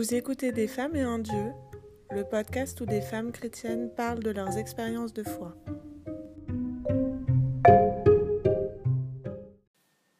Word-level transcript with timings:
Vous 0.00 0.14
écoutez 0.14 0.50
Des 0.50 0.66
femmes 0.66 0.96
et 0.96 1.02
un 1.02 1.18
Dieu, 1.18 1.52
le 2.10 2.24
podcast 2.24 2.80
où 2.80 2.86
des 2.86 3.02
femmes 3.02 3.32
chrétiennes 3.32 3.94
parlent 3.94 4.22
de 4.22 4.30
leurs 4.30 4.56
expériences 4.56 5.12
de 5.12 5.22
foi. 5.22 5.54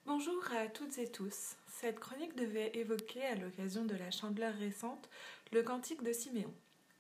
Bonjour 0.04 0.44
à 0.54 0.66
toutes 0.66 0.98
et 0.98 1.10
tous. 1.10 1.56
Cette 1.66 1.98
chronique 1.98 2.36
devait 2.36 2.72
évoquer, 2.74 3.24
à 3.24 3.36
l'occasion 3.36 3.86
de 3.86 3.96
la 3.96 4.10
chandeleur 4.10 4.52
récente, 4.56 5.08
le 5.50 5.62
cantique 5.62 6.02
de 6.02 6.12
Siméon. 6.12 6.52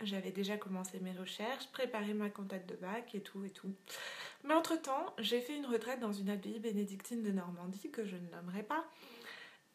J'avais 0.02 0.32
déjà 0.32 0.56
commencé 0.56 1.00
mes 1.00 1.12
recherches, 1.12 1.70
préparé 1.72 2.14
ma 2.14 2.30
cantate 2.30 2.66
de 2.66 2.76
bac 2.76 3.14
et 3.14 3.20
tout 3.20 3.44
et 3.44 3.50
tout. 3.50 3.74
Mais 4.44 4.54
entre-temps, 4.54 5.14
j'ai 5.18 5.42
fait 5.42 5.54
une 5.54 5.66
retraite 5.66 6.00
dans 6.00 6.14
une 6.14 6.30
abbaye 6.30 6.58
bénédictine 6.58 7.22
de 7.22 7.30
Normandie 7.30 7.90
que 7.90 8.06
je 8.06 8.16
ne 8.16 8.30
nommerai 8.34 8.62
pas. 8.62 8.86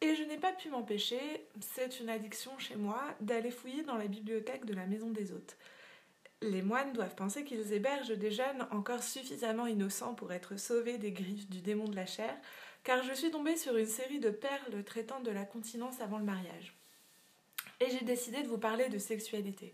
Et 0.05 0.14
je 0.14 0.23
n'ai 0.23 0.38
pas 0.38 0.54
pu 0.54 0.70
m'empêcher, 0.70 1.20
c'est 1.59 2.00
une 2.00 2.09
addiction 2.09 2.59
chez 2.59 2.76
moi, 2.76 3.02
d'aller 3.22 3.50
fouiller 3.50 3.82
dans 3.82 3.98
la 3.98 4.05
bibliothèque 4.05 4.66
de 4.66 4.76
la 4.76 4.86
maison 4.86 5.09
des 5.09 5.31
hôtes. 5.31 5.58
Les 6.44 6.62
moines 6.62 6.94
doivent 6.94 7.16
penser 7.16 7.44
qu'ils 7.44 7.73
hébergent 7.73 8.16
des 8.16 8.30
jeunes 8.30 8.68
encore 8.70 9.02
suffisamment 9.02 9.66
innocents 9.66 10.14
pour 10.14 10.31
être 10.31 10.58
sauvés 10.59 11.00
des 11.00 11.12
griffes 11.12 11.50
du 11.50 11.62
démon 11.62 11.88
de 11.88 11.95
la 11.95 12.05
chair, 12.05 12.38
car 12.84 13.02
je 13.02 13.14
suis 13.14 13.31
tombée 13.31 13.58
sur 13.58 13.76
une 13.78 13.88
série 13.88 14.20
de 14.20 14.30
perles 14.30 14.84
traitant 14.84 15.22
de 15.22 15.31
la 15.31 15.44
continence 15.44 16.00
avant 16.02 16.20
le 16.20 16.26
mariage. 16.26 16.78
Et 17.80 17.90
j'ai 17.90 18.06
décidé 18.06 18.44
de 18.44 18.48
vous 18.48 18.59
parler 18.59 18.90
de 18.90 19.00
sexualité 19.00 19.73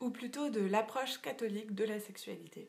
ou 0.00 0.10
plutôt 0.10 0.50
de 0.50 0.60
l'approche 0.60 1.18
catholique 1.18 1.72
de 1.72 1.84
la 1.84 2.00
sexualité. 2.00 2.68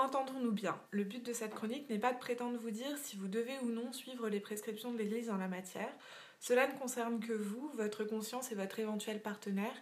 Entendons-nous 0.00 0.52
bien, 0.52 0.80
le 0.92 1.04
but 1.04 1.22
de 1.26 1.34
cette 1.34 1.54
chronique 1.54 1.90
n'est 1.90 1.98
pas 1.98 2.14
de 2.14 2.18
prétendre 2.18 2.58
vous 2.58 2.70
dire 2.70 2.96
si 2.96 3.18
vous 3.18 3.28
devez 3.28 3.58
ou 3.62 3.66
non 3.66 3.92
suivre 3.92 4.30
les 4.30 4.40
prescriptions 4.40 4.94
de 4.94 4.96
l'Église 4.96 5.28
en 5.28 5.36
la 5.36 5.46
matière. 5.46 5.92
Cela 6.40 6.66
ne 6.66 6.78
concerne 6.78 7.20
que 7.20 7.34
vous, 7.34 7.70
votre 7.74 8.04
conscience 8.04 8.50
et 8.50 8.54
votre 8.54 8.78
éventuel 8.78 9.20
partenaire, 9.20 9.74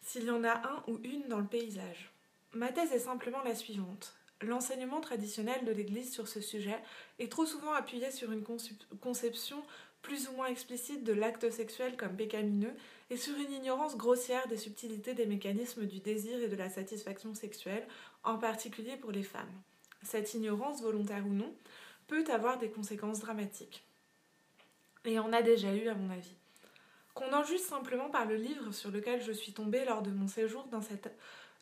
s'il 0.00 0.24
y 0.24 0.30
en 0.30 0.42
a 0.42 0.50
un 0.50 0.82
ou 0.88 0.98
une 1.04 1.28
dans 1.28 1.38
le 1.38 1.46
paysage. 1.46 2.12
Ma 2.54 2.72
thèse 2.72 2.90
est 2.90 2.98
simplement 2.98 3.40
la 3.44 3.54
suivante. 3.54 4.16
L'enseignement 4.40 5.00
traditionnel 5.00 5.64
de 5.64 5.70
l'Église 5.70 6.12
sur 6.12 6.26
ce 6.26 6.40
sujet 6.40 6.82
est 7.20 7.30
trop 7.30 7.46
souvent 7.46 7.72
appuyé 7.72 8.10
sur 8.10 8.32
une 8.32 8.42
conception 9.00 9.62
plus 10.02 10.28
ou 10.28 10.32
moins 10.32 10.48
explicite 10.48 11.04
de 11.04 11.12
l'acte 11.12 11.48
sexuel 11.50 11.96
comme 11.96 12.16
pécamineux 12.16 12.74
et 13.10 13.16
sur 13.16 13.36
une 13.36 13.52
ignorance 13.52 13.96
grossière 13.96 14.46
des 14.48 14.56
subtilités 14.56 15.14
des 15.14 15.26
mécanismes 15.26 15.86
du 15.86 16.00
désir 16.00 16.42
et 16.42 16.48
de 16.48 16.56
la 16.56 16.68
satisfaction 16.68 17.34
sexuelle, 17.34 17.86
en 18.24 18.36
particulier 18.36 18.96
pour 18.96 19.12
les 19.12 19.22
femmes. 19.22 19.52
Cette 20.02 20.34
ignorance, 20.34 20.82
volontaire 20.82 21.26
ou 21.26 21.32
non, 21.32 21.54
peut 22.08 22.24
avoir 22.30 22.58
des 22.58 22.70
conséquences 22.70 23.20
dramatiques. 23.20 23.84
Et 25.04 25.18
en 25.18 25.32
a 25.32 25.42
déjà 25.42 25.74
eu 25.74 25.88
à 25.88 25.94
mon 25.94 26.10
avis. 26.10 26.36
Qu'on 27.14 27.32
en 27.32 27.44
juge 27.44 27.60
simplement 27.60 28.08
par 28.08 28.24
le 28.24 28.36
livre 28.36 28.72
sur 28.72 28.90
lequel 28.90 29.22
je 29.22 29.32
suis 29.32 29.52
tombée 29.52 29.84
lors 29.84 30.02
de 30.02 30.10
mon 30.10 30.28
séjour 30.28 30.64
dans 30.70 30.80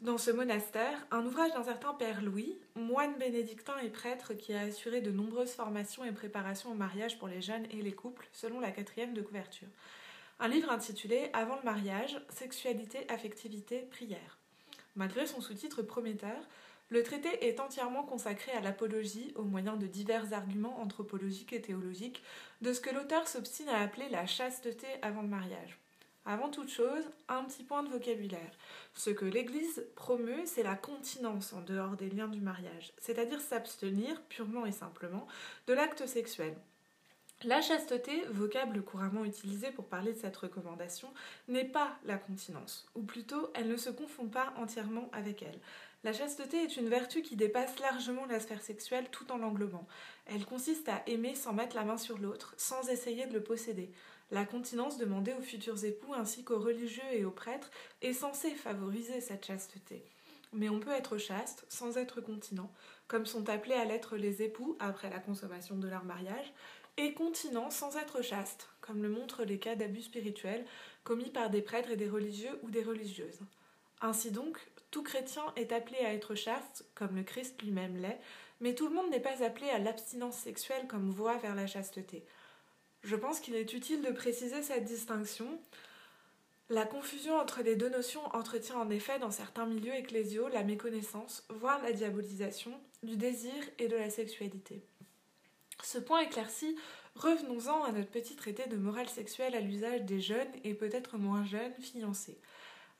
dans 0.00 0.16
ce 0.16 0.30
monastère 0.30 0.96
un 1.10 1.26
ouvrage 1.26 1.52
d'un 1.52 1.62
certain 1.62 1.92
Père 1.92 2.22
Louis, 2.22 2.56
moine 2.74 3.18
bénédictin 3.18 3.76
et 3.78 3.90
prêtre 3.90 4.32
qui 4.32 4.54
a 4.54 4.60
assuré 4.60 5.02
de 5.02 5.10
nombreuses 5.10 5.50
formations 5.50 6.04
et 6.06 6.12
préparations 6.12 6.70
au 6.70 6.74
mariage 6.74 7.18
pour 7.18 7.28
les 7.28 7.42
jeunes 7.42 7.66
et 7.70 7.82
les 7.82 7.92
couples, 7.92 8.26
selon 8.32 8.60
la 8.60 8.70
quatrième 8.70 9.12
de 9.12 9.20
couverture. 9.20 9.68
Un 10.38 10.48
livre 10.48 10.70
intitulé 10.70 11.28
Avant 11.34 11.56
le 11.56 11.64
mariage, 11.64 12.18
sexualité, 12.30 13.00
affectivité, 13.10 13.80
prière. 13.90 14.38
Malgré 14.96 15.26
son 15.26 15.42
sous-titre 15.42 15.82
prometteur, 15.82 16.48
le 16.90 17.02
traité 17.04 17.46
est 17.46 17.60
entièrement 17.60 18.02
consacré 18.02 18.52
à 18.52 18.60
l'apologie 18.60 19.32
au 19.36 19.42
moyen 19.42 19.76
de 19.76 19.86
divers 19.86 20.32
arguments 20.32 20.80
anthropologiques 20.80 21.52
et 21.52 21.62
théologiques 21.62 22.22
de 22.62 22.72
ce 22.72 22.80
que 22.80 22.90
l'auteur 22.90 23.28
s'obstine 23.28 23.68
à 23.68 23.80
appeler 23.80 24.08
la 24.08 24.26
chasteté 24.26 24.86
avant 25.00 25.22
le 25.22 25.28
mariage. 25.28 25.78
Avant 26.26 26.50
toute 26.50 26.68
chose, 26.68 27.04
un 27.28 27.44
petit 27.44 27.62
point 27.62 27.82
de 27.82 27.88
vocabulaire. 27.88 28.52
Ce 28.94 29.10
que 29.10 29.24
l'Église 29.24 29.86
promeut, 29.94 30.44
c'est 30.44 30.62
la 30.62 30.74
continence 30.74 31.52
en 31.52 31.62
dehors 31.62 31.96
des 31.96 32.10
liens 32.10 32.28
du 32.28 32.40
mariage, 32.40 32.92
c'est-à-dire 32.98 33.40
s'abstenir, 33.40 34.20
purement 34.28 34.66
et 34.66 34.72
simplement, 34.72 35.26
de 35.66 35.72
l'acte 35.72 36.06
sexuel. 36.06 36.54
La 37.42 37.62
chasteté, 37.62 38.22
vocable 38.32 38.82
couramment 38.82 39.24
utilisé 39.24 39.70
pour 39.70 39.86
parler 39.86 40.12
de 40.12 40.18
cette 40.18 40.36
recommandation, 40.36 41.08
n'est 41.48 41.64
pas 41.64 41.96
la 42.04 42.18
continence, 42.18 42.86
ou 42.94 43.02
plutôt 43.02 43.50
elle 43.54 43.68
ne 43.68 43.78
se 43.78 43.88
confond 43.88 44.26
pas 44.26 44.52
entièrement 44.58 45.08
avec 45.12 45.42
elle. 45.42 45.58
La 46.02 46.14
chasteté 46.14 46.62
est 46.62 46.78
une 46.78 46.88
vertu 46.88 47.20
qui 47.20 47.36
dépasse 47.36 47.78
largement 47.78 48.24
la 48.24 48.40
sphère 48.40 48.62
sexuelle 48.62 49.10
tout 49.10 49.30
en 49.30 49.36
l'englobant. 49.36 49.86
Elle 50.24 50.46
consiste 50.46 50.88
à 50.88 51.02
aimer 51.06 51.34
sans 51.34 51.52
mettre 51.52 51.76
la 51.76 51.84
main 51.84 51.98
sur 51.98 52.16
l'autre, 52.16 52.54
sans 52.56 52.88
essayer 52.88 53.26
de 53.26 53.34
le 53.34 53.42
posséder. 53.42 53.92
La 54.30 54.46
continence 54.46 54.96
demandée 54.96 55.34
aux 55.34 55.42
futurs 55.42 55.84
époux 55.84 56.14
ainsi 56.14 56.42
qu'aux 56.42 56.58
religieux 56.58 57.02
et 57.12 57.26
aux 57.26 57.30
prêtres 57.30 57.70
est 58.00 58.14
censée 58.14 58.52
favoriser 58.52 59.20
cette 59.20 59.44
chasteté. 59.44 60.02
Mais 60.54 60.70
on 60.70 60.80
peut 60.80 60.90
être 60.90 61.18
chaste 61.18 61.66
sans 61.68 61.98
être 61.98 62.22
continent, 62.22 62.72
comme 63.06 63.26
sont 63.26 63.50
appelés 63.50 63.74
à 63.74 63.84
l'être 63.84 64.16
les 64.16 64.42
époux 64.42 64.78
après 64.80 65.10
la 65.10 65.18
consommation 65.18 65.76
de 65.76 65.88
leur 65.88 66.04
mariage, 66.04 66.54
et 66.96 67.12
continent 67.12 67.68
sans 67.68 67.96
être 67.98 68.22
chaste, 68.22 68.68
comme 68.80 69.02
le 69.02 69.10
montrent 69.10 69.44
les 69.44 69.58
cas 69.58 69.76
d'abus 69.76 70.02
spirituels 70.02 70.64
commis 71.04 71.30
par 71.30 71.50
des 71.50 71.62
prêtres 71.62 71.90
et 71.90 71.96
des 71.96 72.08
religieux 72.08 72.58
ou 72.62 72.70
des 72.70 72.82
religieuses. 72.82 73.40
Ainsi 74.00 74.30
donc, 74.30 74.58
tout 74.90 75.02
chrétien 75.02 75.44
est 75.56 75.72
appelé 75.72 75.98
à 75.98 76.14
être 76.14 76.34
chaste, 76.34 76.84
comme 76.94 77.16
le 77.16 77.22
Christ 77.22 77.60
lui-même 77.62 77.96
l'est, 77.96 78.20
mais 78.60 78.74
tout 78.74 78.88
le 78.88 78.94
monde 78.94 79.10
n'est 79.10 79.20
pas 79.20 79.44
appelé 79.44 79.68
à 79.70 79.78
l'abstinence 79.78 80.36
sexuelle 80.36 80.86
comme 80.88 81.10
voie 81.10 81.36
vers 81.36 81.54
la 81.54 81.66
chasteté. 81.66 82.24
Je 83.02 83.16
pense 83.16 83.40
qu'il 83.40 83.54
est 83.54 83.72
utile 83.72 84.02
de 84.02 84.10
préciser 84.10 84.62
cette 84.62 84.84
distinction. 84.84 85.60
La 86.68 86.84
confusion 86.84 87.36
entre 87.38 87.62
les 87.62 87.76
deux 87.76 87.88
notions 87.88 88.24
entretient 88.34 88.78
en 88.78 88.90
effet 88.90 89.18
dans 89.18 89.30
certains 89.30 89.66
milieux 89.66 89.94
ecclésiaux 89.94 90.48
la 90.48 90.64
méconnaissance, 90.64 91.44
voire 91.48 91.82
la 91.82 91.92
diabolisation, 91.92 92.78
du 93.02 93.16
désir 93.16 93.52
et 93.78 93.88
de 93.88 93.96
la 93.96 94.10
sexualité. 94.10 94.82
Ce 95.82 95.98
point 95.98 96.20
éclairci, 96.20 96.76
revenons-en 97.16 97.84
à 97.84 97.92
notre 97.92 98.10
petit 98.10 98.36
traité 98.36 98.66
de 98.66 98.76
morale 98.76 99.08
sexuelle 99.08 99.54
à 99.54 99.60
l'usage 99.60 100.02
des 100.02 100.20
jeunes 100.20 100.52
et 100.62 100.74
peut-être 100.74 101.16
moins 101.16 101.44
jeunes 101.44 101.74
fiancés. 101.80 102.38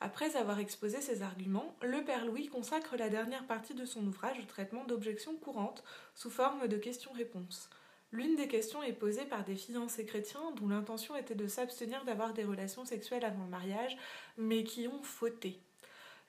Après 0.02 0.36
avoir 0.36 0.58
exposé 0.58 1.02
ces 1.02 1.20
arguments, 1.20 1.76
le 1.82 2.02
Père 2.02 2.24
Louis 2.24 2.48
consacre 2.48 2.96
la 2.96 3.10
dernière 3.10 3.46
partie 3.46 3.74
de 3.74 3.84
son 3.84 4.06
ouvrage 4.06 4.38
au 4.38 4.46
traitement 4.46 4.84
d'objections 4.84 5.36
courantes 5.36 5.84
sous 6.14 6.30
forme 6.30 6.68
de 6.68 6.78
questions-réponses. 6.78 7.68
L'une 8.10 8.34
des 8.34 8.48
questions 8.48 8.82
est 8.82 8.94
posée 8.94 9.26
par 9.26 9.44
des 9.44 9.54
fiancés 9.54 10.06
chrétiens 10.06 10.52
dont 10.56 10.68
l'intention 10.68 11.16
était 11.16 11.34
de 11.34 11.46
s'abstenir 11.46 12.04
d'avoir 12.04 12.32
des 12.32 12.44
relations 12.44 12.86
sexuelles 12.86 13.26
avant 13.26 13.44
le 13.44 13.50
mariage, 13.50 13.96
mais 14.38 14.64
qui 14.64 14.88
ont 14.88 15.02
fauté. 15.02 15.60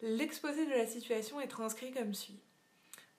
L'exposé 0.02 0.66
de 0.66 0.72
la 0.72 0.86
situation 0.86 1.40
est 1.40 1.48
transcrit 1.48 1.92
comme 1.92 2.14
suit. 2.14 2.40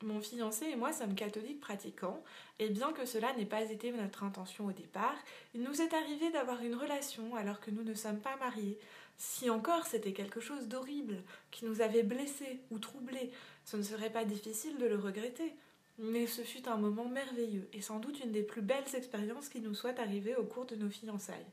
Mon 0.03 0.21
fiancé 0.21 0.67
et 0.67 0.77
moi 0.77 0.93
sommes 0.93 1.15
catholiques 1.15 1.61
pratiquants, 1.61 2.23
et 2.59 2.69
bien 2.69 2.93
que 2.93 3.07
cela 3.07 3.33
n'ait 3.35 3.47
pas 3.47 3.63
été 3.63 3.93
notre 3.93 4.25
intention 4.25 4.67
au 4.67 4.73
départ, 4.73 5.17
il 5.55 5.63
nous 5.63 5.81
est 5.81 5.95
arrivé 5.95 6.31
d'avoir 6.31 6.61
une 6.63 6.75
relation 6.75 7.37
alors 7.37 7.61
que 7.61 7.71
nous 7.71 7.85
ne 7.85 7.95
sommes 7.95 8.21
pas 8.21 8.37
mariés. 8.37 8.79
Si 9.25 9.49
encore 9.51 9.87
c'était 9.87 10.13
quelque 10.13 10.41
chose 10.41 10.67
d'horrible, 10.67 11.23
qui 11.53 11.65
nous 11.65 11.81
avait 11.81 12.03
blessés 12.03 12.59
ou 12.73 12.81
troublés, 12.81 13.31
ce 13.65 13.77
ne 13.77 13.83
serait 13.85 14.11
pas 14.11 14.25
difficile 14.25 14.77
de 14.79 14.87
le 14.87 14.99
regretter. 14.99 15.55
Mais 15.99 16.27
ce 16.27 16.43
fut 16.43 16.69
un 16.69 16.77
moment 16.77 17.07
merveilleux 17.07 17.69
et 17.73 17.83
sans 17.83 18.01
doute 18.01 18.19
une 18.25 18.33
des 18.33 18.43
plus 18.43 18.63
belles 18.63 18.97
expériences 18.97 19.49
qui 19.49 19.61
nous 19.61 19.75
soit 19.75 20.01
arrivée 20.01 20.35
au 20.35 20.43
cours 20.43 20.67
de 20.67 20.75
nos 20.75 20.91
fiançailles. 20.91 21.47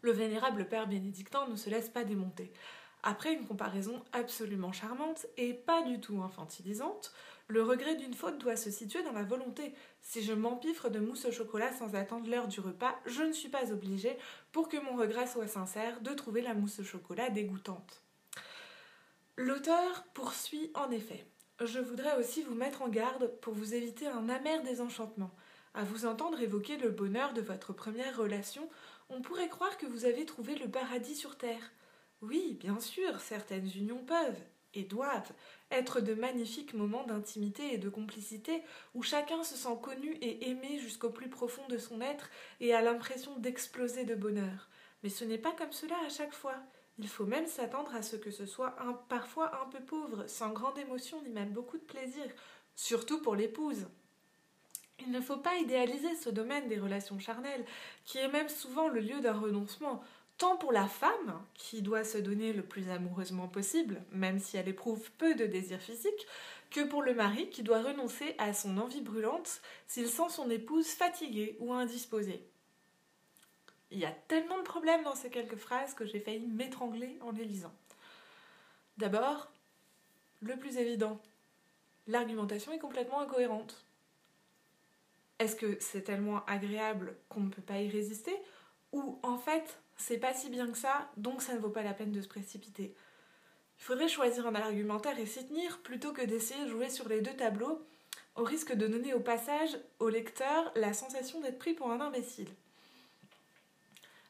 Le 0.00 0.12
vénérable 0.12 0.66
père 0.66 0.86
bénédictin 0.86 1.46
ne 1.46 1.56
se 1.56 1.68
laisse 1.68 1.90
pas 1.90 2.04
démonter. 2.04 2.50
Après 3.02 3.34
une 3.34 3.46
comparaison 3.46 4.02
absolument 4.14 4.72
charmante 4.72 5.26
et 5.36 5.52
pas 5.52 5.82
du 5.82 6.00
tout 6.00 6.22
infantilisante, 6.22 7.12
le 7.50 7.62
regret 7.62 7.96
d'une 7.96 8.14
faute 8.14 8.38
doit 8.38 8.56
se 8.56 8.70
situer 8.70 9.02
dans 9.02 9.12
la 9.12 9.24
volonté. 9.24 9.74
Si 10.00 10.22
je 10.22 10.32
m'empiffre 10.32 10.88
de 10.88 11.00
mousse 11.00 11.26
au 11.26 11.32
chocolat 11.32 11.72
sans 11.72 11.94
attendre 11.94 12.30
l'heure 12.30 12.48
du 12.48 12.60
repas, 12.60 12.98
je 13.06 13.22
ne 13.22 13.32
suis 13.32 13.48
pas 13.48 13.72
obligée, 13.72 14.16
pour 14.52 14.68
que 14.68 14.78
mon 14.78 14.96
regret 14.96 15.26
soit 15.26 15.48
sincère, 15.48 16.00
de 16.00 16.14
trouver 16.14 16.40
la 16.40 16.54
mousse 16.54 16.80
au 16.80 16.84
chocolat 16.84 17.30
dégoûtante. 17.30 18.02
L'auteur 19.36 20.04
poursuit 20.14 20.70
en 20.74 20.90
effet 20.90 21.26
je 21.66 21.78
voudrais 21.78 22.16
aussi 22.18 22.42
vous 22.42 22.54
mettre 22.54 22.82
en 22.82 22.88
garde 22.88 23.30
pour 23.40 23.52
vous 23.52 23.74
éviter 23.74 24.06
un 24.06 24.28
amer 24.28 24.62
désenchantement. 24.62 25.30
À 25.74 25.84
vous 25.84 26.06
entendre 26.06 26.40
évoquer 26.40 26.78
le 26.78 26.90
bonheur 26.90 27.32
de 27.32 27.42
votre 27.42 27.72
première 27.72 28.16
relation, 28.16 28.68
on 29.10 29.20
pourrait 29.20 29.48
croire 29.48 29.76
que 29.76 29.86
vous 29.86 30.04
avez 30.04 30.24
trouvé 30.24 30.54
le 30.56 30.68
paradis 30.68 31.14
sur 31.14 31.36
terre. 31.36 31.70
Oui, 32.22 32.56
bien 32.58 32.80
sûr, 32.80 33.20
certaines 33.20 33.68
unions 33.76 34.04
peuvent, 34.04 34.40
et 34.74 34.82
doivent, 34.82 35.32
être 35.70 36.00
de 36.00 36.14
magnifiques 36.14 36.74
moments 36.74 37.04
d'intimité 37.04 37.74
et 37.74 37.78
de 37.78 37.88
complicité 37.88 38.62
où 38.94 39.02
chacun 39.02 39.42
se 39.44 39.56
sent 39.56 39.78
connu 39.82 40.14
et 40.20 40.50
aimé 40.50 40.78
jusqu'au 40.78 41.10
plus 41.10 41.28
profond 41.28 41.66
de 41.68 41.78
son 41.78 42.00
être 42.00 42.30
et 42.60 42.74
a 42.74 42.82
l'impression 42.82 43.36
d'exploser 43.38 44.04
de 44.04 44.14
bonheur. 44.14 44.68
Mais 45.02 45.08
ce 45.08 45.24
n'est 45.24 45.38
pas 45.38 45.52
comme 45.52 45.72
cela 45.72 45.96
à 46.06 46.08
chaque 46.08 46.34
fois. 46.34 46.56
Il 46.98 47.08
faut 47.08 47.24
même 47.24 47.46
s'attendre 47.46 47.94
à 47.94 48.02
ce 48.02 48.16
que 48.16 48.30
ce 48.30 48.46
soit 48.46 48.76
parfois 49.08 49.62
un 49.62 49.66
peu 49.70 49.80
pauvre, 49.80 50.26
sans 50.26 50.50
grande 50.50 50.78
émotion 50.78 51.22
ni 51.22 51.30
même 51.30 51.50
beaucoup 51.50 51.78
de 51.78 51.84
plaisir, 51.84 52.24
surtout 52.76 53.22
pour 53.22 53.34
l'épouse. 53.34 53.86
Il 54.98 55.10
ne 55.10 55.20
faut 55.20 55.38
pas 55.38 55.56
idéaliser 55.56 56.14
ce 56.16 56.28
domaine 56.28 56.68
des 56.68 56.78
relations 56.78 57.18
charnelles, 57.18 57.64
qui 58.04 58.18
est 58.18 58.28
même 58.28 58.50
souvent 58.50 58.88
le 58.88 59.00
lieu 59.00 59.20
d'un 59.20 59.32
renoncement, 59.32 60.02
tant 60.40 60.56
pour 60.56 60.72
la 60.72 60.88
femme, 60.88 61.38
qui 61.52 61.82
doit 61.82 62.02
se 62.02 62.16
donner 62.16 62.54
le 62.54 62.62
plus 62.62 62.88
amoureusement 62.88 63.46
possible, 63.46 64.02
même 64.10 64.38
si 64.38 64.56
elle 64.56 64.68
éprouve 64.68 65.10
peu 65.18 65.34
de 65.34 65.44
désir 65.44 65.78
physique, 65.78 66.26
que 66.70 66.80
pour 66.80 67.02
le 67.02 67.12
mari, 67.12 67.50
qui 67.50 67.62
doit 67.62 67.82
renoncer 67.82 68.34
à 68.38 68.54
son 68.54 68.78
envie 68.78 69.02
brûlante 69.02 69.60
s'il 69.86 70.08
sent 70.08 70.30
son 70.30 70.48
épouse 70.48 70.88
fatiguée 70.88 71.58
ou 71.60 71.74
indisposée. 71.74 72.42
Il 73.90 73.98
y 73.98 74.06
a 74.06 74.12
tellement 74.28 74.56
de 74.56 74.62
problèmes 74.62 75.04
dans 75.04 75.14
ces 75.14 75.28
quelques 75.28 75.56
phrases 75.56 75.92
que 75.92 76.06
j'ai 76.06 76.20
failli 76.20 76.46
m'étrangler 76.46 77.18
en 77.20 77.32
les 77.32 77.44
lisant. 77.44 77.74
D'abord, 78.96 79.52
le 80.40 80.56
plus 80.56 80.78
évident, 80.78 81.20
l'argumentation 82.06 82.72
est 82.72 82.78
complètement 82.78 83.20
incohérente. 83.20 83.84
Est-ce 85.38 85.56
que 85.56 85.76
c'est 85.80 86.02
tellement 86.02 86.46
agréable 86.46 87.14
qu'on 87.28 87.40
ne 87.40 87.50
peut 87.50 87.60
pas 87.60 87.80
y 87.80 87.90
résister? 87.90 88.34
Ou 88.92 89.18
en 89.22 89.36
fait, 89.36 89.78
c'est 90.00 90.18
pas 90.18 90.32
si 90.32 90.48
bien 90.48 90.70
que 90.70 90.78
ça, 90.78 91.10
donc 91.16 91.42
ça 91.42 91.54
ne 91.54 91.58
vaut 91.58 91.68
pas 91.68 91.82
la 91.82 91.92
peine 91.92 92.10
de 92.10 92.22
se 92.22 92.28
précipiter 92.28 92.94
Il 93.78 93.84
faudrait 93.84 94.08
choisir 94.08 94.46
un 94.46 94.54
argumentaire 94.54 95.18
et 95.18 95.26
s'y 95.26 95.46
tenir 95.46 95.78
plutôt 95.82 96.12
que 96.12 96.24
d'essayer 96.24 96.64
de 96.64 96.70
jouer 96.70 96.88
sur 96.88 97.08
les 97.08 97.20
deux 97.20 97.36
tableaux, 97.36 97.84
au 98.34 98.42
risque 98.42 98.72
de 98.72 98.86
donner 98.86 99.12
au 99.12 99.20
passage 99.20 99.78
au 99.98 100.08
lecteur 100.08 100.72
la 100.74 100.94
sensation 100.94 101.40
d'être 101.40 101.58
pris 101.58 101.74
pour 101.74 101.90
un 101.90 102.00
imbécile. 102.00 102.48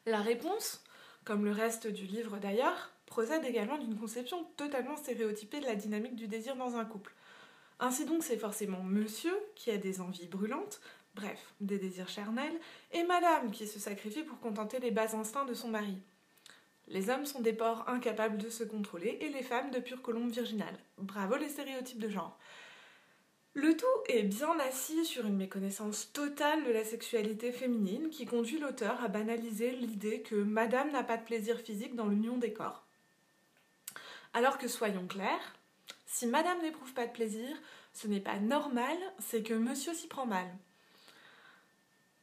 La 0.05 0.19
réponse, 0.19 0.83
comme 1.23 1.45
le 1.45 1.51
reste 1.51 1.87
du 1.87 2.05
livre 2.05 2.37
d'ailleurs, 2.37 2.91
procède 3.05 3.45
également 3.45 3.77
d'une 3.77 3.97
conception 3.97 4.43
totalement 4.57 4.97
stéréotypée 4.97 5.61
de 5.61 5.65
la 5.65 5.75
dynamique 5.75 6.15
du 6.15 6.27
désir 6.27 6.55
dans 6.57 6.75
un 6.75 6.85
couple. 6.85 7.13
Ainsi 7.79 8.05
donc, 8.05 8.23
c'est 8.23 8.37
forcément 8.37 8.83
monsieur 8.83 9.33
qui 9.55 9.71
a 9.71 9.77
des 9.77 10.01
envies 10.01 10.27
brûlantes, 10.27 10.81
bref, 11.15 11.53
des 11.59 11.77
désirs 11.77 12.09
charnels, 12.09 12.59
et 12.91 13.03
madame 13.03 13.51
qui 13.51 13.67
se 13.67 13.79
sacrifie 13.79 14.23
pour 14.23 14.39
contenter 14.39 14.79
les 14.79 14.91
bas 14.91 15.15
instincts 15.15 15.45
de 15.45 15.53
son 15.53 15.69
mari. 15.69 15.97
Les 16.87 17.09
hommes 17.09 17.25
sont 17.25 17.41
des 17.41 17.53
porcs 17.53 17.87
incapables 17.87 18.37
de 18.37 18.49
se 18.49 18.63
contrôler 18.63 19.17
et 19.21 19.29
les 19.29 19.43
femmes 19.43 19.71
de 19.71 19.79
pures 19.79 20.01
colombes 20.01 20.31
virginales. 20.31 20.77
Bravo 20.97 21.37
les 21.37 21.49
stéréotypes 21.49 21.99
de 21.99 22.09
genre. 22.09 22.37
Le 23.53 23.75
tout 23.75 23.85
est 24.07 24.23
bien 24.23 24.57
assis 24.59 25.05
sur 25.05 25.25
une 25.25 25.35
méconnaissance 25.35 26.13
totale 26.13 26.63
de 26.63 26.71
la 26.71 26.85
sexualité 26.85 27.51
féminine 27.51 28.09
qui 28.09 28.25
conduit 28.25 28.59
l'auteur 28.59 29.03
à 29.03 29.09
banaliser 29.09 29.71
l'idée 29.71 30.21
que 30.21 30.35
madame 30.35 30.91
n'a 30.91 31.03
pas 31.03 31.17
de 31.17 31.25
plaisir 31.25 31.59
physique 31.59 31.95
dans 31.95 32.07
l'union 32.07 32.37
des 32.37 32.53
corps. 32.53 32.85
Alors 34.33 34.57
que 34.57 34.69
soyons 34.69 35.05
clairs, 35.05 35.55
si 36.05 36.27
madame 36.27 36.61
n'éprouve 36.61 36.93
pas 36.93 37.07
de 37.07 37.11
plaisir, 37.11 37.49
ce 37.93 38.07
n'est 38.07 38.21
pas 38.21 38.37
normal, 38.37 38.97
c'est 39.19 39.43
que 39.43 39.53
monsieur 39.53 39.93
s'y 39.93 40.07
prend 40.07 40.25
mal. 40.25 40.47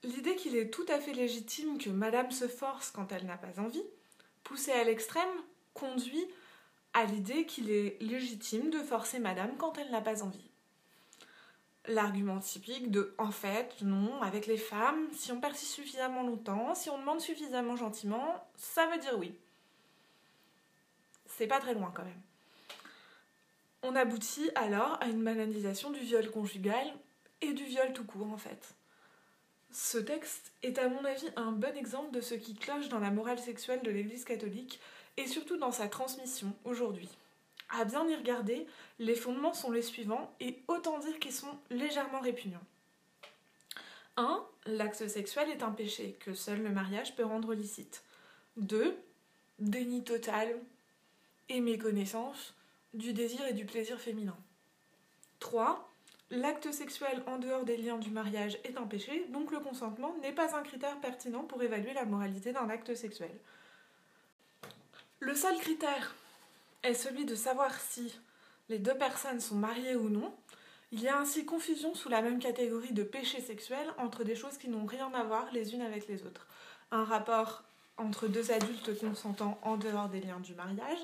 L'idée 0.04 0.36
qu'il 0.36 0.56
est 0.56 0.70
tout 0.70 0.86
à 0.88 1.00
fait 1.00 1.12
légitime 1.12 1.78
que 1.78 1.90
madame 1.90 2.30
se 2.30 2.48
force 2.48 2.90
quand 2.90 3.12
elle 3.12 3.26
n'a 3.26 3.36
pas 3.36 3.60
envie, 3.60 3.84
poussée 4.44 4.72
à 4.72 4.84
l'extrême, 4.84 5.28
conduit 5.74 6.26
à 6.94 7.04
l'idée 7.04 7.46
qu'il 7.46 7.70
est 7.70 8.00
légitime 8.00 8.70
de 8.70 8.78
forcer 8.78 9.18
madame 9.18 9.56
quand 9.56 9.76
elle 9.78 9.90
n'a 9.90 10.00
pas 10.00 10.22
envie 10.22 10.48
l'argument 11.88 12.38
typique 12.38 12.90
de 12.90 13.14
en 13.18 13.30
fait, 13.30 13.82
non, 13.82 14.22
avec 14.22 14.46
les 14.46 14.56
femmes, 14.56 15.08
si 15.12 15.32
on 15.32 15.40
persiste 15.40 15.72
suffisamment 15.72 16.22
longtemps, 16.22 16.74
si 16.74 16.90
on 16.90 16.98
demande 16.98 17.20
suffisamment 17.20 17.76
gentiment, 17.76 18.46
ça 18.56 18.86
veut 18.86 18.98
dire 18.98 19.18
oui. 19.18 19.34
C'est 21.26 21.46
pas 21.46 21.60
très 21.60 21.74
loin 21.74 21.92
quand 21.94 22.04
même. 22.04 22.20
On 23.82 23.96
aboutit 23.96 24.50
alors 24.54 24.98
à 25.00 25.06
une 25.06 25.22
banalisation 25.22 25.90
du 25.90 26.00
viol 26.00 26.30
conjugal 26.30 26.86
et 27.40 27.52
du 27.52 27.64
viol 27.64 27.92
tout 27.92 28.04
court 28.04 28.32
en 28.32 28.38
fait. 28.38 28.74
Ce 29.70 29.98
texte 29.98 30.52
est 30.62 30.78
à 30.78 30.88
mon 30.88 31.04
avis 31.04 31.28
un 31.36 31.52
bon 31.52 31.76
exemple 31.76 32.12
de 32.12 32.20
ce 32.20 32.34
qui 32.34 32.54
cloche 32.54 32.88
dans 32.88 33.00
la 33.00 33.10
morale 33.10 33.38
sexuelle 33.38 33.82
de 33.82 33.90
l'Église 33.90 34.24
catholique 34.24 34.80
et 35.16 35.26
surtout 35.26 35.56
dans 35.58 35.72
sa 35.72 35.88
transmission 35.88 36.54
aujourd'hui. 36.64 37.10
À 37.70 37.84
bien 37.84 38.08
y 38.08 38.14
regarder, 38.14 38.66
les 38.98 39.14
fondements 39.14 39.52
sont 39.52 39.70
les 39.70 39.82
suivants 39.82 40.32
et 40.40 40.62
autant 40.68 40.98
dire 40.98 41.18
qu'ils 41.18 41.32
sont 41.32 41.58
légèrement 41.70 42.20
répugnants. 42.20 42.64
1. 44.16 44.44
L'acte 44.66 45.06
sexuel 45.06 45.50
est 45.50 45.62
un 45.62 45.70
péché 45.70 46.16
que 46.20 46.34
seul 46.34 46.62
le 46.62 46.70
mariage 46.70 47.14
peut 47.14 47.24
rendre 47.24 47.54
licite. 47.54 48.02
2. 48.56 48.96
Déni 49.58 50.02
total 50.02 50.56
et 51.48 51.60
méconnaissance 51.60 52.54
du 52.94 53.12
désir 53.12 53.44
et 53.46 53.52
du 53.52 53.66
plaisir 53.66 54.00
féminin. 54.00 54.36
3. 55.40 55.87
L'acte 56.30 56.70
sexuel 56.72 57.22
en 57.26 57.38
dehors 57.38 57.64
des 57.64 57.78
liens 57.78 57.96
du 57.96 58.10
mariage 58.10 58.58
est 58.64 58.76
un 58.76 58.86
péché, 58.86 59.26
donc 59.30 59.50
le 59.50 59.60
consentement 59.60 60.14
n'est 60.20 60.32
pas 60.32 60.54
un 60.54 60.62
critère 60.62 61.00
pertinent 61.00 61.44
pour 61.44 61.62
évaluer 61.62 61.94
la 61.94 62.04
moralité 62.04 62.52
d'un 62.52 62.68
acte 62.68 62.94
sexuel. 62.94 63.30
Le 65.20 65.34
seul 65.34 65.56
critère 65.56 66.14
est 66.82 66.92
celui 66.92 67.24
de 67.24 67.34
savoir 67.34 67.74
si 67.80 68.14
les 68.68 68.78
deux 68.78 68.96
personnes 68.96 69.40
sont 69.40 69.54
mariées 69.54 69.96
ou 69.96 70.10
non. 70.10 70.34
Il 70.92 71.00
y 71.00 71.08
a 71.08 71.18
ainsi 71.18 71.46
confusion 71.46 71.94
sous 71.94 72.10
la 72.10 72.20
même 72.20 72.40
catégorie 72.40 72.92
de 72.92 73.02
péché 73.02 73.40
sexuel 73.40 73.86
entre 73.96 74.22
des 74.22 74.36
choses 74.36 74.58
qui 74.58 74.68
n'ont 74.68 74.86
rien 74.86 75.10
à 75.14 75.24
voir 75.24 75.48
les 75.52 75.74
unes 75.74 75.82
avec 75.82 76.08
les 76.08 76.24
autres. 76.24 76.46
Un 76.90 77.04
rapport 77.04 77.64
entre 77.96 78.28
deux 78.28 78.52
adultes 78.52 78.98
consentants 79.00 79.58
en 79.62 79.78
dehors 79.78 80.10
des 80.10 80.20
liens 80.20 80.40
du 80.40 80.54
mariage, 80.54 80.98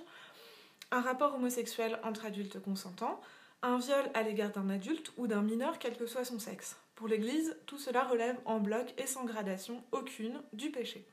un 0.90 1.00
rapport 1.00 1.34
homosexuel 1.34 1.98
entre 2.04 2.26
adultes 2.26 2.62
consentants, 2.62 3.20
un 3.64 3.78
viol 3.78 4.10
à 4.14 4.22
l'égard 4.22 4.50
d'un 4.50 4.70
adulte 4.70 5.12
ou 5.16 5.26
d'un 5.26 5.42
mineur 5.42 5.78
quel 5.78 5.96
que 5.96 6.06
soit 6.06 6.24
son 6.24 6.38
sexe. 6.38 6.76
Pour 6.94 7.08
l'Église, 7.08 7.56
tout 7.66 7.78
cela 7.78 8.04
relève 8.04 8.38
en 8.44 8.60
bloc 8.60 8.94
et 8.98 9.06
sans 9.06 9.24
gradation 9.24 9.82
aucune 9.92 10.40
du 10.52 10.70
péché. 10.70 11.04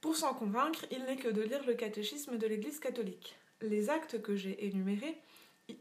Pour 0.00 0.16
s'en 0.16 0.34
convaincre, 0.34 0.86
il 0.90 1.04
n'est 1.04 1.16
que 1.16 1.28
de 1.28 1.42
lire 1.42 1.66
le 1.66 1.74
catéchisme 1.74 2.38
de 2.38 2.46
l'Église 2.46 2.78
catholique 2.78 3.36
les 3.62 3.90
actes 3.90 4.20
que 4.22 4.36
j'ai 4.36 4.66
énumérés 4.66 5.20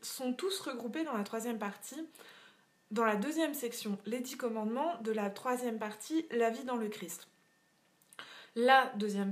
sont 0.01 0.33
tous 0.33 0.59
regroupés 0.59 1.03
dans 1.03 1.17
la 1.17 1.23
troisième 1.23 1.57
partie. 1.57 2.07
Dans 2.91 3.05
la 3.05 3.15
deuxième 3.15 3.53
section, 3.53 3.97
les 4.05 4.19
dix 4.19 4.35
commandements, 4.35 4.99
de 5.01 5.11
la 5.11 5.29
troisième 5.29 5.79
partie, 5.79 6.25
la 6.31 6.49
vie 6.49 6.63
dans 6.63 6.75
le 6.75 6.89
Christ. 6.89 7.27
La 8.55 8.91
deuxième 8.95 9.31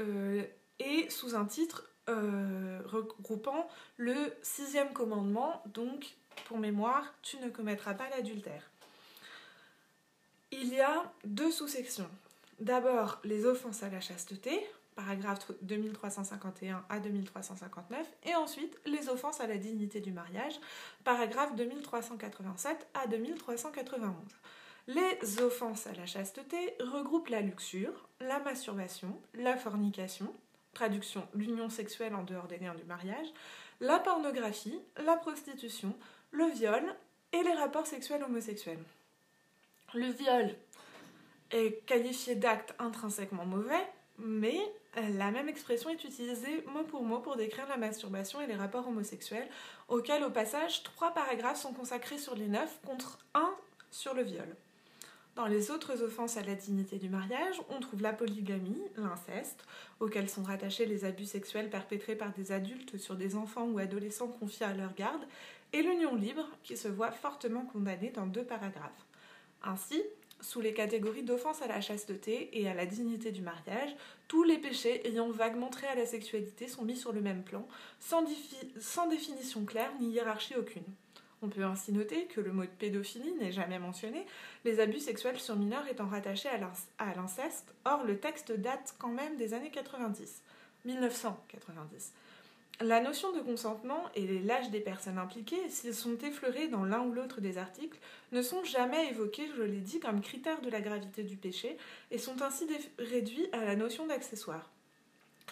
euh, 0.00 0.44
est 0.78 1.10
sous 1.10 1.34
un 1.34 1.46
titre 1.46 1.88
euh, 2.08 2.80
regroupant 2.84 3.68
le 3.96 4.14
sixième 4.42 4.92
commandement, 4.92 5.62
donc 5.66 6.16
pour 6.46 6.58
mémoire, 6.58 7.14
tu 7.22 7.36
ne 7.38 7.48
commettras 7.48 7.94
pas 7.94 8.08
l'adultère. 8.10 8.70
Il 10.50 10.68
y 10.74 10.80
a 10.80 11.10
deux 11.24 11.50
sous-sections. 11.50 12.10
D'abord, 12.60 13.20
les 13.24 13.46
offenses 13.46 13.82
à 13.82 13.88
la 13.88 14.00
chasteté, 14.00 14.60
paragraphe 14.94 15.50
2351 15.62 16.84
à 16.88 17.00
2359, 17.00 18.06
et 18.24 18.34
ensuite 18.34 18.78
les 18.84 19.08
offenses 19.08 19.40
à 19.40 19.46
la 19.46 19.56
dignité 19.56 20.00
du 20.00 20.12
mariage, 20.12 20.54
paragraphe 21.04 21.54
2387 21.56 22.86
à 22.94 23.06
2391. 23.06 24.14
Les 24.88 25.40
offenses 25.40 25.86
à 25.86 25.92
la 25.92 26.06
chasteté 26.06 26.74
regroupent 26.80 27.28
la 27.28 27.40
luxure, 27.40 28.08
la 28.20 28.40
masturbation, 28.40 29.16
la 29.34 29.56
fornication, 29.56 30.34
traduction 30.74 31.26
l'union 31.34 31.68
sexuelle 31.68 32.14
en 32.14 32.22
dehors 32.22 32.46
des 32.46 32.58
liens 32.58 32.74
du 32.74 32.84
mariage, 32.84 33.26
la 33.80 33.98
pornographie, 33.98 34.78
la 35.04 35.16
prostitution, 35.16 35.94
le 36.30 36.46
viol 36.46 36.82
et 37.32 37.42
les 37.42 37.52
rapports 37.52 37.86
sexuels 37.86 38.22
homosexuels. 38.22 38.82
Le 39.94 40.06
viol 40.06 40.54
est 41.50 41.84
qualifié 41.86 42.34
d'acte 42.34 42.74
intrinsèquement 42.78 43.44
mauvais, 43.44 43.86
mais 44.18 44.58
la 44.96 45.30
même 45.30 45.48
expression 45.48 45.90
est 45.90 46.04
utilisée 46.04 46.64
mot 46.66 46.84
pour 46.84 47.02
mot 47.02 47.18
pour 47.18 47.36
décrire 47.36 47.66
la 47.68 47.76
masturbation 47.76 48.40
et 48.40 48.46
les 48.46 48.54
rapports 48.54 48.86
homosexuels, 48.86 49.48
auxquels 49.88 50.24
au 50.24 50.30
passage 50.30 50.82
trois 50.82 51.12
paragraphes 51.12 51.60
sont 51.60 51.72
consacrés 51.72 52.18
sur 52.18 52.34
les 52.34 52.48
neuf 52.48 52.78
contre 52.86 53.18
un 53.34 53.54
sur 53.90 54.14
le 54.14 54.22
viol. 54.22 54.56
Dans 55.34 55.46
les 55.46 55.70
autres 55.70 56.02
offenses 56.02 56.36
à 56.36 56.42
la 56.42 56.54
dignité 56.54 56.98
du 56.98 57.08
mariage, 57.08 57.62
on 57.70 57.80
trouve 57.80 58.02
la 58.02 58.12
polygamie, 58.12 58.82
l'inceste, 58.96 59.64
auxquels 59.98 60.28
sont 60.28 60.42
rattachés 60.42 60.84
les 60.84 61.06
abus 61.06 61.24
sexuels 61.24 61.70
perpétrés 61.70 62.16
par 62.16 62.32
des 62.32 62.52
adultes 62.52 62.98
sur 62.98 63.16
des 63.16 63.34
enfants 63.34 63.66
ou 63.66 63.78
adolescents 63.78 64.28
confiés 64.28 64.66
à 64.66 64.74
leur 64.74 64.94
garde, 64.94 65.22
et 65.72 65.82
l'union 65.82 66.14
libre, 66.14 66.46
qui 66.64 66.76
se 66.76 66.88
voit 66.88 67.12
fortement 67.12 67.64
condamnée 67.64 68.10
dans 68.10 68.26
deux 68.26 68.44
paragraphes. 68.44 69.06
Ainsi, 69.62 70.02
sous 70.42 70.60
les 70.60 70.74
catégories 70.74 71.22
d'offense 71.22 71.62
à 71.62 71.66
la 71.66 71.80
chasteté 71.80 72.50
et 72.60 72.68
à 72.68 72.74
la 72.74 72.84
dignité 72.84 73.32
du 73.32 73.40
mariage, 73.40 73.96
tous 74.28 74.42
les 74.42 74.58
péchés 74.58 75.06
ayant 75.08 75.30
vaguement 75.30 75.68
trait 75.70 75.86
à 75.86 75.94
la 75.94 76.04
sexualité 76.04 76.68
sont 76.68 76.84
mis 76.84 76.96
sur 76.96 77.12
le 77.12 77.22
même 77.22 77.42
plan, 77.42 77.66
sans, 78.00 78.22
sans 78.78 79.08
définition 79.08 79.64
claire 79.64 79.92
ni 79.98 80.10
hiérarchie 80.10 80.56
aucune. 80.58 80.84
On 81.42 81.48
peut 81.48 81.64
ainsi 81.64 81.92
noter 81.92 82.26
que 82.26 82.40
le 82.40 82.52
mot 82.52 82.62
de 82.62 82.68
pédophilie 82.68 83.34
n'est 83.40 83.50
jamais 83.50 83.80
mentionné, 83.80 84.24
les 84.64 84.78
abus 84.78 85.00
sexuels 85.00 85.40
sur 85.40 85.56
mineurs 85.56 85.88
étant 85.88 86.06
rattachés 86.06 86.48
à 86.48 87.14
l'inceste, 87.16 87.74
or 87.84 88.04
le 88.04 88.16
texte 88.18 88.52
date 88.52 88.94
quand 88.98 89.10
même 89.10 89.36
des 89.36 89.52
années 89.52 89.70
90, 89.70 90.40
1990. 90.84 92.12
La 92.80 93.00
notion 93.00 93.32
de 93.32 93.40
consentement 93.40 94.04
et 94.14 94.40
l'âge 94.40 94.70
des 94.70 94.80
personnes 94.80 95.18
impliquées, 95.18 95.68
s'ils 95.68 95.94
sont 95.94 96.16
effleurés 96.18 96.68
dans 96.68 96.84
l'un 96.84 97.00
ou 97.00 97.12
l'autre 97.12 97.40
des 97.40 97.58
articles, 97.58 97.98
ne 98.30 98.40
sont 98.40 98.64
jamais 98.64 99.10
évoqués, 99.10 99.48
je 99.56 99.62
l'ai 99.62 99.80
dit, 99.80 100.00
comme 100.00 100.20
critères 100.20 100.60
de 100.60 100.70
la 100.70 100.80
gravité 100.80 101.22
du 101.22 101.36
péché 101.36 101.76
et 102.10 102.18
sont 102.18 102.40
ainsi 102.40 102.66
réduits 102.98 103.48
à 103.52 103.64
la 103.64 103.76
notion 103.76 104.06
d'accessoire. 104.06 104.70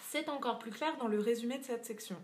C'est 0.09 0.29
encore 0.29 0.59
plus 0.59 0.71
clair 0.71 0.97
dans 0.97 1.07
le 1.07 1.19
résumé 1.19 1.57
de 1.57 1.63
cette 1.63 1.85
section, 1.85 2.17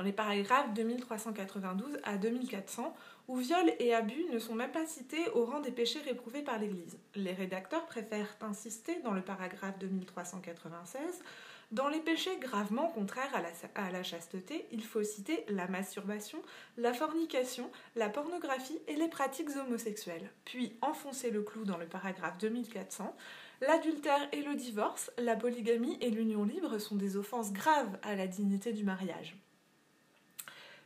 dans 0.00 0.06
les 0.06 0.12
paragraphes 0.12 0.72
2392 0.72 1.98
à 2.04 2.16
2400, 2.16 2.96
où 3.28 3.36
viol 3.36 3.70
et 3.78 3.94
abus 3.94 4.24
ne 4.32 4.38
sont 4.38 4.54
même 4.54 4.72
pas 4.72 4.86
cités 4.86 5.28
au 5.34 5.44
rang 5.44 5.60
des 5.60 5.72
péchés 5.72 6.00
réprouvés 6.00 6.40
par 6.40 6.58
l'Église. 6.58 6.96
Les 7.16 7.34
rédacteurs 7.34 7.84
préfèrent 7.84 8.34
insister 8.40 8.98
dans 9.04 9.12
le 9.12 9.20
paragraphe 9.20 9.78
2396 9.78 11.22
dans 11.70 11.88
les 11.88 12.00
péchés 12.00 12.36
gravement 12.40 12.88
contraires 12.88 13.32
à 13.32 13.42
la, 13.42 13.50
à 13.74 13.92
la, 13.92 14.02
chasteté, 14.02 14.66
il 14.72 14.82
faut 14.82 15.04
citer 15.04 15.44
la 15.48 15.68
masturbation, 15.68 16.38
la 16.78 16.92
fornication, 16.92 17.70
la 17.94 18.08
pornographie 18.08 18.80
et 18.88 18.96
les 18.96 19.06
pratiques 19.06 19.54
homosexuelles. 19.54 20.32
Puis 20.44 20.72
enfoncer 20.80 21.30
le 21.30 21.42
clou 21.42 21.64
dans 21.64 21.76
le 21.76 21.86
paragraphe 21.86 22.38
2400. 22.38 23.14
L'adultère 23.60 24.28
et 24.32 24.42
le 24.42 24.56
divorce, 24.56 25.12
la 25.18 25.36
polygamie 25.36 25.98
et 26.00 26.10
l'union 26.10 26.42
libre 26.42 26.78
sont 26.78 26.96
des 26.96 27.16
offenses 27.16 27.52
graves 27.52 27.98
à 28.02 28.16
la 28.16 28.26
dignité 28.26 28.72
du 28.72 28.82
mariage. 28.82 29.36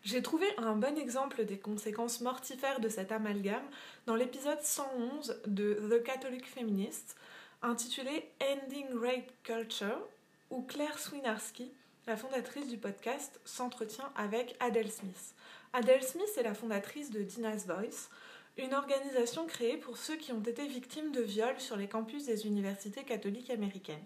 J'ai 0.05 0.21
trouvé 0.21 0.47
un 0.59 0.77
bon 0.77 0.99
exemple 0.99 1.47
des 1.47 1.59
conséquences 1.59 2.21
mortifères 2.21 2.79
de 2.79 2.91
cet 2.91 3.11
amalgame 3.11 3.65
dans 4.05 4.17
l'épisode 4.17 4.61
111 4.61 5.41
de 5.47 5.81
The 5.91 6.03
Catholic 6.03 6.47
Feminist, 6.47 7.17
intitulé 7.63 8.29
Ending 8.43 8.99
Rape 8.99 9.33
Culture, 9.45 10.07
où 10.51 10.61
Claire 10.61 10.99
Swinarski, 10.99 11.73
la 12.07 12.19
fondatrice 12.19 12.69
du 12.69 12.77
podcast, 12.77 13.41
s'entretient 13.47 14.13
avec 14.15 14.57
Adele 14.61 14.91
Smith. 14.91 15.35
Adele 15.73 16.03
Smith 16.03 16.37
est 16.37 16.43
la 16.43 16.53
fondatrice 16.53 17.11
de 17.11 17.23
Dina's 17.23 17.65
Voice, 17.65 18.11
une 18.59 18.75
organisation 18.75 19.47
créée 19.47 19.79
pour 19.79 19.97
ceux 19.97 20.17
qui 20.17 20.33
ont 20.33 20.43
été 20.43 20.67
victimes 20.67 21.13
de 21.13 21.23
viols 21.23 21.61
sur 21.61 21.77
les 21.77 21.89
campus 21.89 22.27
des 22.27 22.47
universités 22.47 23.05
catholiques 23.05 23.49
américaines. 23.49 24.05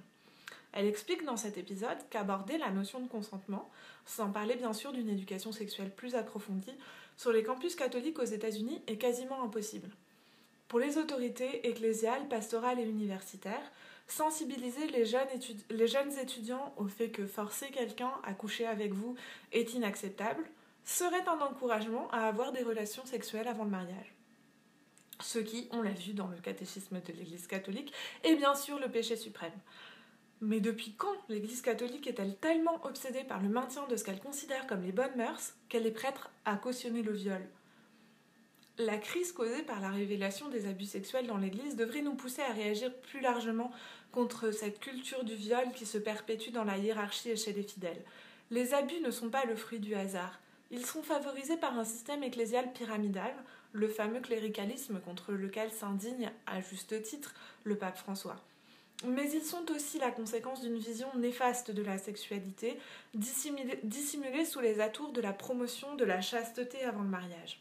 Elle 0.73 0.87
explique 0.87 1.25
dans 1.25 1.37
cet 1.37 1.57
épisode 1.57 1.99
qu'aborder 2.11 2.59
la 2.59 2.71
notion 2.71 3.01
de 3.01 3.09
consentement, 3.09 3.71
sans 4.05 4.31
parler 4.31 4.55
bien 4.55 4.73
sûr 4.73 4.93
d'une 4.93 5.09
éducation 5.09 5.53
sexuelle 5.53 5.91
plus 5.91 6.15
approfondie, 6.15 6.77
sur 7.17 7.33
les 7.33 7.43
campus 7.43 7.75
catholiques 7.75 8.19
aux 8.19 8.25
États-Unis 8.25 8.83
est 8.87 8.97
quasiment 8.97 9.43
impossible. 9.43 9.91
Pour 10.69 10.79
les 10.79 10.99
autorités 10.99 11.67
ecclésiales, 11.67 12.29
pastorales 12.29 12.79
et 12.79 12.85
universitaires, 12.85 13.73
sensibiliser 14.07 14.87
les 14.89 15.05
jeunes, 15.05 16.19
étudiants 16.21 16.75
au 16.77 16.87
fait 16.87 17.11
que 17.11 17.27
forcer 17.27 17.71
quelqu'un 17.71 18.13
à 18.23 18.35
coucher 18.35 18.67
avec 18.67 18.93
vous 18.93 19.17
est 19.53 19.75
inacceptable 19.75 20.45
serait 20.85 21.27
un 21.27 21.41
encouragement 21.41 22.09
à 22.11 22.27
avoir 22.27 22.53
des 22.53 22.63
relations 22.63 23.05
sexuelles 23.05 23.49
avant 23.49 23.65
le 23.65 23.71
mariage. 23.71 24.15
Ce 25.21 25.39
qui, 25.39 25.69
on 25.73 25.83
l'a 25.83 25.91
vu 25.91 26.13
dans 26.13 26.29
le 26.29 26.37
catéchisme 26.37 27.01
de 27.01 27.13
l'Église 27.13 27.47
catholique, 27.47 27.93
est 28.23 28.37
bien 28.37 28.55
sûr 28.55 28.79
le 28.79 28.89
péché 28.91 29.17
suprême. 29.17 29.53
Mais 30.41 30.61
depuis 30.61 30.95
quand 30.95 31.17
l'Église 31.29 31.63
catholique 31.63 32.07
est-elle 32.07 32.37
tellement 32.37 32.85
obsédée 32.85 33.25
par 33.25 33.43
le 33.43 33.49
maintien 33.49 33.87
de 33.89 33.97
ce 33.97 34.05
qu'elle 34.05 34.21
considère 34.21 34.69
comme 34.69 34.83
les 34.83 34.93
bonnes 34.93 35.17
mœurs 35.17 35.55
qu'elle 35.69 35.87
est 35.87 35.91
prête 35.91 36.15
à 36.45 36.57
cautionner 36.57 37.03
le 37.03 37.13
viol? 37.13 37.43
La 38.79 38.99
crise 38.99 39.33
causée 39.33 39.65
par 39.65 39.81
la 39.81 39.91
révélation 39.91 40.49
des 40.49 40.69
abus 40.69 40.85
sexuels 40.85 41.27
dans 41.27 41.39
l'Église 41.39 41.75
devrait 41.75 42.03
nous 42.03 42.15
pousser 42.15 42.43
à 42.43 42.53
réagir 42.53 42.95
plus 43.01 43.21
largement 43.21 43.73
contre 44.13 44.53
cette 44.53 44.79
culture 44.79 45.25
du 45.25 45.35
viol 45.35 45.73
qui 45.75 45.85
se 45.85 45.99
perpétue 45.99 46.51
dans 46.51 46.63
la 46.63 46.79
hiérarchie 46.79 47.31
et 47.31 47.37
chez 47.37 47.53
les 47.53 47.65
fidèles. 47.65 48.05
Les 48.53 48.75
abus 48.75 49.01
ne 49.01 49.11
sont 49.11 49.31
pas 49.31 49.45
le 49.45 49.57
fruit 49.57 49.81
du 49.81 49.97
hasard. 49.97 50.39
Ils 50.71 50.87
sont 50.87 51.03
favorisés 51.03 51.57
par 51.57 51.77
un 51.77 51.85
système 51.85 52.23
ecclésial 52.23 52.73
pyramidal, 52.73 53.35
le 53.73 53.89
fameux 53.89 54.21
cléricalisme 54.21 55.01
contre 55.01 55.33
lequel 55.33 55.73
s'indigne, 55.73 56.31
à 56.47 56.61
juste 56.61 57.03
titre, 57.03 57.35
le 57.65 57.77
pape 57.77 57.99
François. 57.99 58.37
Mais 59.07 59.31
ils 59.31 59.45
sont 59.45 59.71
aussi 59.71 59.99
la 59.99 60.11
conséquence 60.11 60.61
d'une 60.61 60.79
vision 60.79 61.09
néfaste 61.17 61.71
de 61.71 61.83
la 61.83 61.99
sexualité, 61.99 62.79
dissimulée 63.15 64.45
sous 64.45 64.61
les 64.61 64.81
atours 64.81 65.13
de 65.13 65.21
la 65.21 65.33
promotion 65.33 65.95
de 65.95 66.05
la 66.05 66.21
chasteté 66.21 66.83
avant 66.83 67.03
le 67.03 67.09
mariage. 67.09 67.61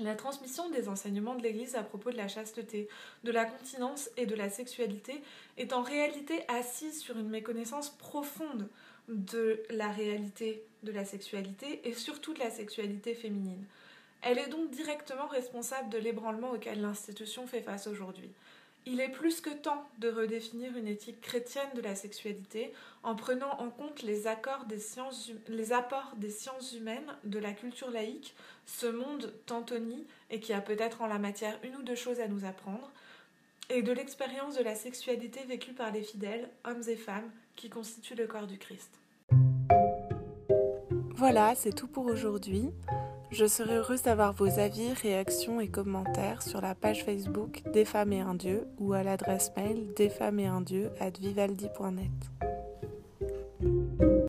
La 0.00 0.14
transmission 0.14 0.70
des 0.70 0.88
enseignements 0.88 1.34
de 1.34 1.42
l'Église 1.42 1.74
à 1.74 1.82
propos 1.82 2.12
de 2.12 2.16
la 2.16 2.28
chasteté, 2.28 2.88
de 3.24 3.32
la 3.32 3.46
continence 3.46 4.10
et 4.16 4.26
de 4.26 4.36
la 4.36 4.48
sexualité 4.48 5.20
est 5.56 5.72
en 5.72 5.82
réalité 5.82 6.44
assise 6.46 7.00
sur 7.00 7.18
une 7.18 7.28
méconnaissance 7.28 7.90
profonde 7.90 8.68
de 9.08 9.60
la 9.70 9.88
réalité 9.88 10.62
de 10.84 10.92
la 10.92 11.04
sexualité 11.04 11.80
et 11.88 11.94
surtout 11.94 12.32
de 12.32 12.38
la 12.38 12.50
sexualité 12.50 13.14
féminine. 13.14 13.64
Elle 14.22 14.38
est 14.38 14.48
donc 14.48 14.70
directement 14.70 15.26
responsable 15.26 15.88
de 15.90 15.98
l'ébranlement 15.98 16.50
auquel 16.52 16.80
l'institution 16.80 17.48
fait 17.48 17.62
face 17.62 17.88
aujourd'hui. 17.88 18.30
Il 18.90 19.02
est 19.02 19.10
plus 19.10 19.42
que 19.42 19.50
temps 19.50 19.86
de 19.98 20.08
redéfinir 20.08 20.74
une 20.74 20.86
éthique 20.86 21.20
chrétienne 21.20 21.68
de 21.74 21.82
la 21.82 21.94
sexualité 21.94 22.72
en 23.02 23.14
prenant 23.14 23.60
en 23.60 23.68
compte 23.68 24.00
les, 24.00 24.22
les 25.48 25.72
apports 25.74 26.14
des 26.16 26.30
sciences 26.30 26.72
humaines, 26.72 27.14
de 27.24 27.38
la 27.38 27.52
culture 27.52 27.90
laïque, 27.90 28.34
ce 28.64 28.86
monde 28.86 29.34
tantoni 29.44 30.06
et 30.30 30.40
qui 30.40 30.54
a 30.54 30.62
peut-être 30.62 31.02
en 31.02 31.06
la 31.06 31.18
matière 31.18 31.58
une 31.64 31.76
ou 31.76 31.82
deux 31.82 31.94
choses 31.94 32.18
à 32.20 32.28
nous 32.28 32.46
apprendre, 32.46 32.90
et 33.68 33.82
de 33.82 33.92
l'expérience 33.92 34.56
de 34.56 34.64
la 34.64 34.74
sexualité 34.74 35.44
vécue 35.44 35.74
par 35.74 35.92
les 35.92 36.02
fidèles, 36.02 36.48
hommes 36.64 36.88
et 36.88 36.96
femmes, 36.96 37.30
qui 37.56 37.68
constituent 37.68 38.14
le 38.14 38.26
corps 38.26 38.46
du 38.46 38.56
Christ. 38.56 38.98
Voilà, 41.14 41.54
c'est 41.54 41.74
tout 41.74 41.88
pour 41.88 42.06
aujourd'hui. 42.06 42.70
Je 43.30 43.46
serai 43.46 43.76
heureuse 43.76 44.02
d'avoir 44.02 44.32
vos 44.32 44.58
avis, 44.58 44.92
réactions 44.94 45.60
et 45.60 45.68
commentaires 45.68 46.42
sur 46.42 46.60
la 46.60 46.74
page 46.74 47.04
Facebook 47.04 47.62
Des 47.72 47.84
femmes 47.84 48.12
et 48.12 48.20
un 48.20 48.34
dieu 48.34 48.66
ou 48.78 48.94
à 48.94 49.02
l'adresse 49.02 49.52
mail 49.56 49.92
desfemmesetundieu 49.96 50.90
at 50.98 51.10
vivaldi.net. 51.20 52.57